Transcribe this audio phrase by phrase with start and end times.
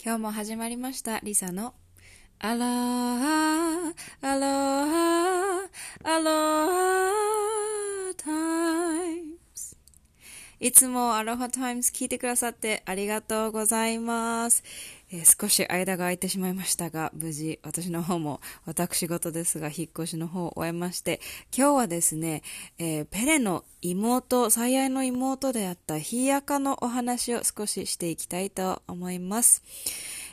[0.00, 1.74] 今日も始まりましたリサの。
[2.38, 3.92] アロハ
[4.22, 5.68] アロハ
[6.04, 6.30] アロ
[6.70, 8.30] ハタ
[9.10, 9.76] イムズ
[10.60, 14.62] いつもアロハタイムス聞いてくださってありがとうございます。
[15.10, 21.20] えー、少し間が空いてしまいましたが、無事私の方も私事ですが引っ越しの方を終えまして、
[21.56, 22.42] 今日はですね、
[22.78, 29.62] えー、ペレの妹、最愛の妹であったヒイアカのお話を少ししていきたいと思います。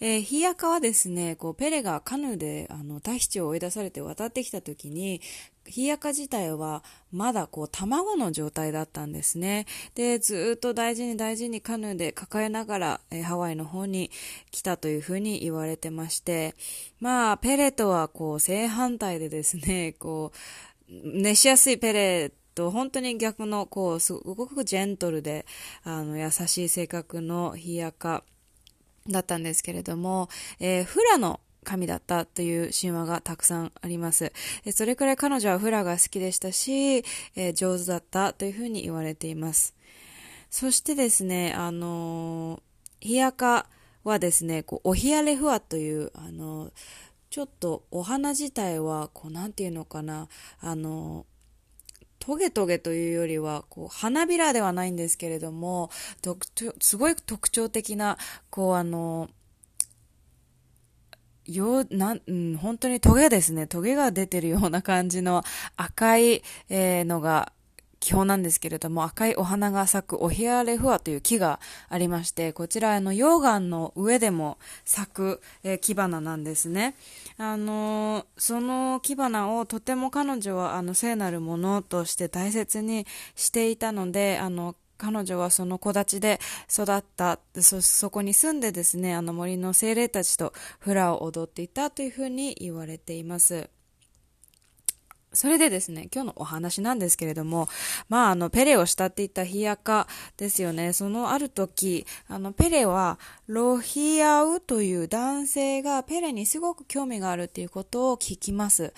[0.00, 5.20] えー、ヒヤカはですね、こう、ペレがカヌーで、あの、タヒチを追い出されて渡ってきた時に、
[5.66, 6.82] ヒヤカ自体は
[7.12, 9.66] まだこう卵の状態だったんですね。
[9.94, 14.10] で、ずっと大事に大事にカヌーで抱えながら、えー、ハワイの方に
[14.50, 16.54] 来たというふうに言われてまして、
[16.98, 20.32] まあ、ペレとはこう正反対でですね、 こ
[20.88, 25.46] う、熱しやすいペレと本当に逆のこうすごくジェントルで
[25.84, 28.24] あの優しい性格のヒヤカ
[29.08, 30.28] だったんですけれども、
[30.58, 34.32] えー、フラの神だったという神話がたくさんあります。
[34.72, 36.98] それくらい彼女はフラが好きでしたし、
[37.36, 39.74] えー、上手だったというふうに言われています。
[40.50, 42.60] そしてですね、あのー、
[43.00, 43.66] ヒヤカ
[44.04, 46.72] はですね、こうオヒアレフアという、あのー、
[47.30, 50.28] ちょっとお花自体は、こう、なんていうのかな、
[50.60, 51.26] あの
[52.20, 55.90] トゲトゲというよりは、こう、花びらではないんですけれども、
[56.80, 58.18] すごい特徴的な、
[58.50, 59.28] こう、あの、
[61.46, 63.66] よ、な、うん、本当にトゲですね。
[63.66, 65.42] トゲが出てるような感じの
[65.76, 67.52] 赤い、えー、のが
[68.00, 76.96] 基本なんですけれども、赤いお花が咲くオヒアレフアという木がありまして、こちら、あの、溶岩の上でも咲く、えー、木花なんですね。
[77.36, 83.06] あのー、その木花をとても彼女は、あの、聖なるものとして大切に
[83.36, 86.38] していたので、あの、彼女はその木立で
[86.70, 93.70] 育ったそ、そこに住んでですね、あの森の精霊たちとフラを踊っていたというふうに言われています。
[95.32, 97.68] それでですね、今日のお話なんですけれども、
[98.08, 100.92] まあ、あの、ペレを慕っていたヒヤカですよね。
[100.92, 108.92] そのある時、あの、ペレは、ロヒアウという男性がペレにすごく興味があるっていうことを聞きます。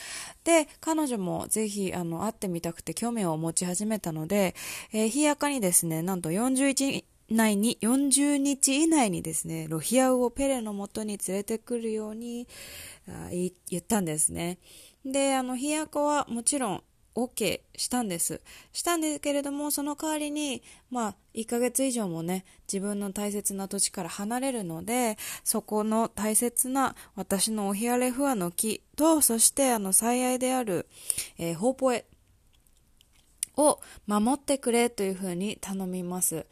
[0.45, 4.55] で、彼女もぜひ、あの、会ってみたくて興味を持ち始めたので、
[4.93, 12.47] えー、ヒヤカにですね、なんと41内に、40日以内にですね、ロヒアウをペレのもとに連れてくるように
[13.69, 14.59] 言ったんですね。
[15.05, 16.83] で、あの、ひやこはもちろん
[17.15, 18.41] OK したんです。
[18.73, 30.89] したんですけれども、その代わりに、まあ、1ヶ月以上もね、自分の大切な土地から離れるので、そこの大切な私のおヒアレフアの木と、そしてあの、最愛である、
[31.39, 32.07] えー、ホーポエ
[33.57, 36.47] を守ってくれというふうに頼みます。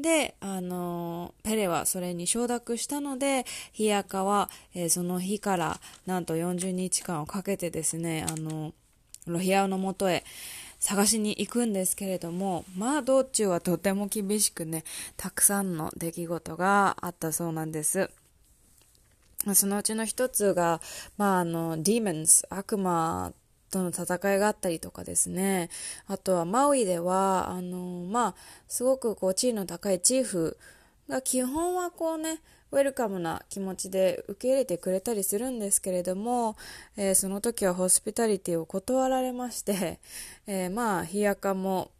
[0.00, 8.72] で、あのペレはそれに承諾したので、ヒヤカは、えー、その日からなんと40日間をかけてですね、あの
[9.26, 10.24] ロヒアオのもとへ
[10.78, 14.84] 探しに行くんですけれども、まあ道中はとても厳しくね、
[15.16, 18.10] たくさんの出来事があったそうなんです。
[19.54, 20.80] そのうちの一つが、
[21.16, 23.32] まああの、ディーメンズ、悪魔
[23.70, 25.70] との戦いがあったりとかですね。
[26.06, 28.34] あとはマウイでは、あの、まあ、
[28.68, 30.58] すごくこう地位の高いチーフ
[31.08, 32.40] が基本はこうね、
[32.72, 36.56] ウェルカムな気持ちで受け入れてくれたりするんですけれども、
[36.96, 39.98] えー、その時はホスピタリティを断られまして、
[40.46, 41.90] えー、まあ、冷やかも、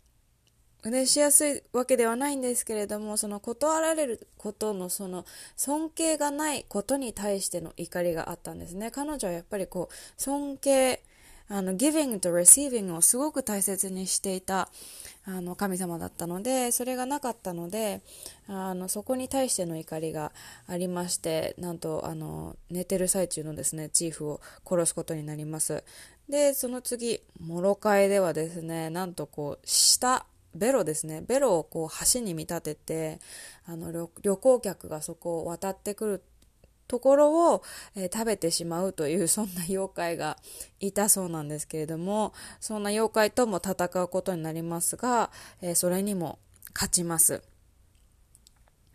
[0.83, 5.27] 嬉しやすいわけではないんですけれども、その断られることのその
[5.57, 8.91] 尊敬がないことに対しての怒りがあったんですね。
[8.91, 11.03] 彼女はやっぱりこう、尊敬、
[11.53, 14.71] あの、giving と receiving をすごく大切にしていた、
[15.25, 18.03] あの、神様だったので、それがなかったので、
[18.47, 20.31] あの、そこに対しての怒りが
[20.69, 25.83] ありまして、なんと、あの、寝てる最中のですね、チーフを殺すことになります。
[26.29, 31.23] で、その次、モロカイではですね、なんとこう、下、ベロですね。
[31.27, 33.21] ベロをこう橋に見立てて、
[33.67, 36.23] あの旅行客がそこを渡ってくる
[36.91, 37.63] ところを、
[37.95, 40.37] えー、食べてしまうというそんな妖怪が
[40.81, 45.31] いたそうなんですけれどもそんな妖怪とも戦うことになりますが、
[45.63, 46.41] えー、それにも
[46.75, 47.43] 勝ちます。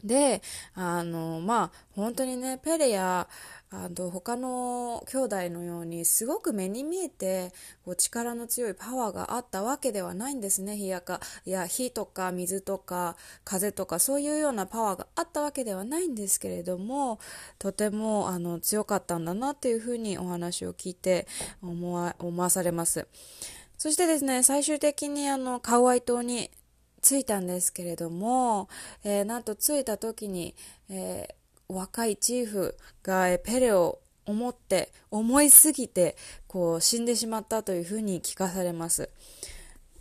[0.06, 0.42] で、
[0.76, 3.28] あの、まあ、本当にね、ペレや、
[3.72, 7.52] あの、他の兄弟のように、すごく目に見えて、
[7.84, 11.20] こう、力の強いパワーがあったわけではないんですね、火やか。
[11.46, 17.20] いや、火とか水とか風とか、そういうようなパワーがあったわけではないんですけれども、
[17.58, 21.28] とても、あの、強かったんだなっていうふうにお話を聞いて
[21.64, 23.08] 思わ、思わされます。
[23.78, 26.52] そしてですね、最終的にあの、カウアイ島に
[27.06, 28.68] 着いたんですけれども、
[29.04, 30.56] えー、なんと着いた時に、
[30.90, 36.16] えー若いチーフがえペレを思って思いすぎて
[36.48, 39.10] こう死んでしまったというふうに聞かされます。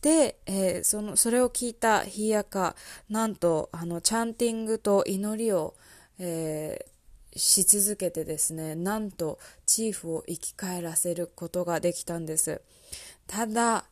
[0.00, 2.76] で、えー、そのそれを聞いたヒヤカ
[3.08, 5.74] なんとあのチャンティングと祈りを、
[6.18, 12.60] えー、し続けてですねなんとチーフを生き返らせることができたんです。
[13.26, 13.84] ただ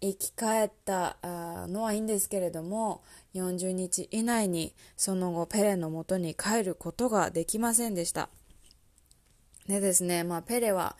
[0.00, 3.02] 生き返ったのはいいんですけれども
[3.34, 8.28] 40日以内にその後ペレのもとに帰ることができませんでした。
[9.66, 10.96] でですね、まあ、ペレは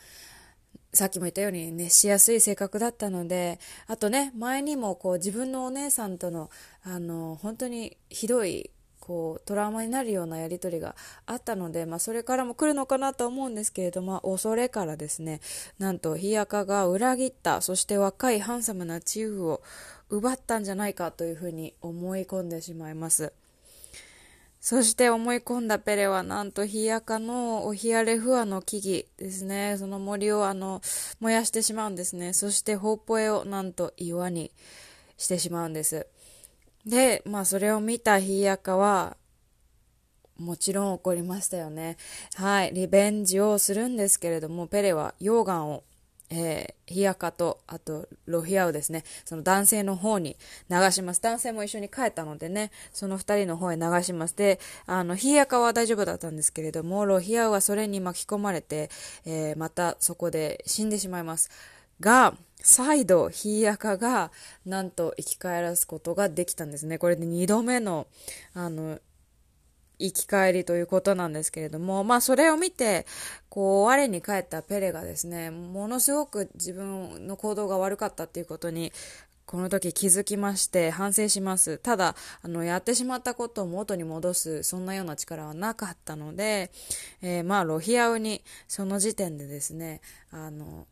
[0.93, 6.51] さっきも言ったように熱しやすい性格だったのであとね前にもこう自分のお姉さんとの
[6.83, 8.71] あの本当にひどい
[9.09, 10.95] こうトラウマになるようなやり取りが
[11.25, 15.41] あったので、まあ、それからも来るのかなと思うんですけれども恐れからですね
[15.79, 19.63] なんと日赤が裏切ったそして若いハンサムなチーフを
[20.11, 23.33] 奪ったんじゃないかというふうに思い込んでしまいます。
[24.61, 29.77] そして思い込んだペレはなんとヒヤカのオヒアレフアの木々ですね。
[29.79, 30.83] その森をあの
[31.21, 32.33] 燃やしてしまうんですね。
[32.33, 34.51] そしてホーポエをなんと岩に
[35.17, 36.07] してしまうんです。
[36.87, 39.17] で、まあそれを見たヒヤカは
[40.39, 41.97] もちろん怒りましたよね。
[42.35, 45.85] はい、リベンジをするんですけれども、ペレは溶岩を
[46.31, 50.37] えー、ヒヤカと、あと、ロヒアウですね、その男性の方に
[50.69, 51.23] 流します。
[51.23, 54.37] 男性も一緒に帰ったのでね、その二人の方へ流します。
[54.37, 58.91] で、あの、ヒヤカは大丈夫だったんですけれども、ロヒアはそれに巻き込まれて、
[59.25, 61.51] えー、またそこで死んでしまいます。
[62.01, 64.31] が、再度、ヒヤカが、
[64.67, 66.99] なんと生き返らすことができたんですね。
[66.99, 68.07] これで二度目の、
[68.55, 68.99] あの、
[69.99, 73.07] 生き返りということなんですけれども、まあそれを見て、
[73.49, 78.93] こう、我に返ったペレがですね、ものすごく自分の行動が悪かったっていうことに、
[79.49, 81.79] この時気づきまして反省します。
[81.79, 86.71] ただ、あの、やってしまったことを元に戻す、そんなような力はなかったので、
[87.23, 90.87] えー、まあ、ロヒアウに、その時点でですね、あの、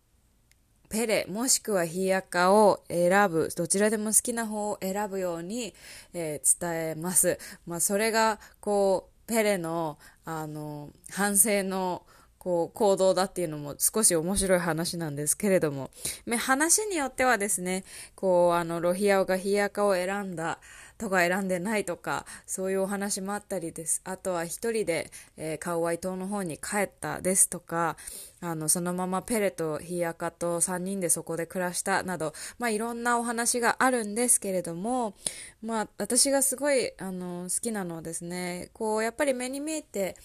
[0.96, 5.74] ペレもしくはヒヤカを選ぶどちらでも好きな方を選ぶように、
[6.14, 12.02] えー、伝えます、まあ、それがこうペレのあの反省の
[12.38, 15.90] こう行動だっていうのも少し面白い話なんですけれども。
[16.38, 17.84] 話によってはですね
[18.14, 20.60] こうあのロヒアオがヒヤカを選んだ
[20.98, 24.00] とか選んでないとかそういうお話もあったりです。
[24.04, 27.96] あとは1人で、えー、カウアイ島の方に帰ったですとか
[28.40, 35.14] あのそのままペレとヒヤカと3人でそこで暮らしたなど、まあ、いろんなお話があるんですけれども、
[35.62, 40.16] まあ、私がすごいあの好きなのはですねこうやっぱり目に見えて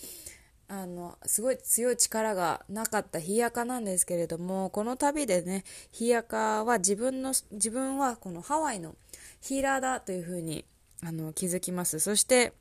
[0.71, 8.95] あのすごい強い力がなかったヒヤカなんですけれどもこの旅でねヒヤカは自分の自分はこのハワイの
[9.41, 10.65] ヒーラーだというふうに
[11.03, 11.99] あの気づきます。
[11.99, 12.53] そして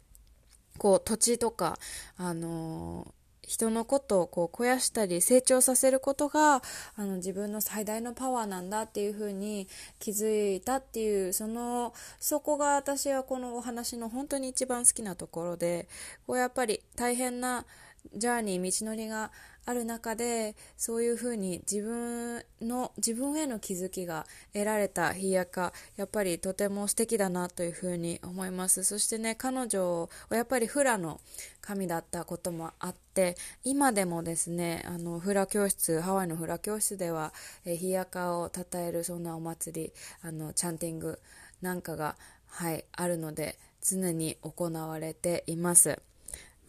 [0.79, 1.79] こう土地とか
[2.17, 3.15] あの
[3.51, 6.63] 人のことをこう肥やしたり成長させることが
[6.95, 9.67] あの自分の最大のパワーなんだっていうふうに
[9.99, 15.89] 気づいたっていうそのそこが私はこのお話の本当に一番好きなところで
[16.29, 17.67] こうやっぱり大変な
[18.15, 19.31] ジャーニー道のりが
[19.67, 31.21] ある中でそういうふうに自分の自分への気づきが得られた日やかやっぱりとても素敵だなというふうに思いますそしてね彼女はやっぱりフラの
[31.61, 37.33] 神だったこともあって今でもですねあのフラ教室ハワイのフラ教室では
[37.65, 41.21] 日やかを称えるそんなお祭りあのチャンティング
[41.61, 46.01] なんかがはいあるので常に行われています。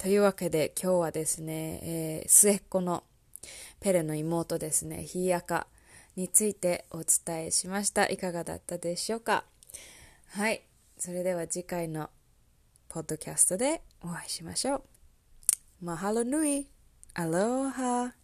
[0.01, 3.03] というわけで今日はですね、えー、末っ子の
[3.81, 5.67] ペレの妹ですね、ヒーアカ
[6.15, 8.07] についてお伝えしました。
[8.07, 9.43] いかがだったでしょうか？
[10.29, 10.63] はい。
[10.97, 12.09] それでは次回の
[12.89, 14.81] ポッドキャストでお会いしましょう。
[15.83, 16.67] マハロヌイ
[17.13, 18.15] アローハ